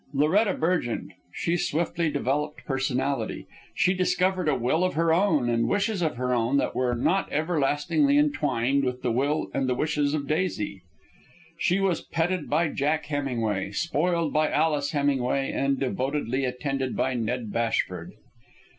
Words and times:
Loretta 0.15 0.55
burgeoned. 0.55 1.13
She 1.31 1.55
swiftly 1.55 2.09
developed 2.09 2.65
personality. 2.65 3.45
She 3.75 3.93
discovered 3.93 4.49
a 4.49 4.55
will 4.55 4.83
of 4.83 4.95
her 4.95 5.13
own 5.13 5.47
and 5.47 5.67
wishes 5.67 6.01
of 6.01 6.17
her 6.17 6.33
own 6.33 6.57
that 6.57 6.73
were 6.73 6.95
not 6.95 7.31
everlastingly 7.31 8.17
entwined 8.17 8.83
with 8.83 9.03
the 9.03 9.11
will 9.11 9.51
and 9.53 9.69
the 9.69 9.75
wishes 9.75 10.15
of 10.15 10.27
Daisy. 10.27 10.81
She 11.59 11.79
was 11.79 12.01
petted 12.01 12.49
by 12.49 12.69
Jack 12.69 13.05
Hemingway, 13.05 13.73
spoiled 13.73 14.33
by 14.33 14.49
Alice 14.49 14.89
Hemingway, 14.89 15.51
and 15.51 15.79
devotedly 15.79 16.45
attended 16.45 16.95
by 16.97 17.13
Ned 17.13 17.53
Bashford. 17.53 18.13